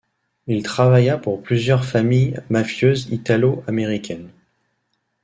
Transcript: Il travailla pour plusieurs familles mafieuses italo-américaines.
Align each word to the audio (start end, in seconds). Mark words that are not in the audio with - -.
Il 0.47 0.63
travailla 0.63 1.19
pour 1.19 1.43
plusieurs 1.43 1.85
familles 1.85 2.41
mafieuses 2.49 3.09
italo-américaines. 3.11 4.31